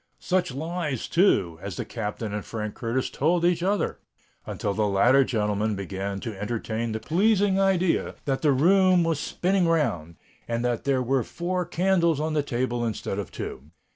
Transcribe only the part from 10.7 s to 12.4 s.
there were four candles on